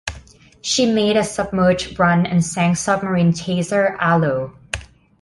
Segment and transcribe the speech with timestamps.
[0.63, 4.55] She made a submerged run and sank Submarine Chaser Alo.